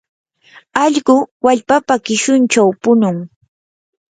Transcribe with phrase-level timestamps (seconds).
[0.83, 1.15] allqu
[1.45, 3.17] wallpapa qishunchaw punun.